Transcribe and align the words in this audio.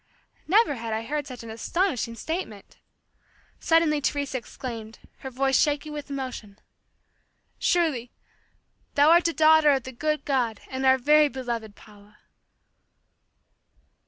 Never 0.47 0.73
had 0.77 0.93
I 0.93 1.03
heard 1.03 1.27
such 1.27 1.43
an 1.43 1.51
astonishing 1.51 2.15
statement. 2.15 2.79
Suddenly 3.59 4.01
Teresa 4.01 4.39
exclaimed, 4.39 4.97
her 5.19 5.29
voice 5.29 5.59
shaking 5.61 5.93
with 5.93 6.09
emotion, 6.09 6.57
"Surely, 7.59 8.09
thou 8.95 9.11
art 9.11 9.27
a 9.27 9.33
daughter 9.33 9.69
of 9.69 9.83
the 9.83 9.91
good 9.91 10.25
God 10.25 10.59
and 10.71 10.87
our 10.87 10.97
very 10.97 11.27
beloved 11.27 11.75
Paula!" 11.75 12.17